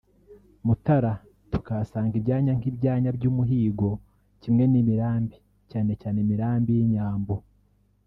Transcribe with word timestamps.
Mutara) 0.65 1.13
tukahasanga 1.51 2.13
Ibyanya 2.19 2.51
(nk’ibyanya 2.59 3.09
by’umuhigo) 3.17 3.89
kimwe 4.41 4.63
n’imirambi 4.71 5.37
(cyane 5.71 5.91
cyane 6.01 6.17
imirambi 6.23 6.69
y’inyambo) 6.77 7.33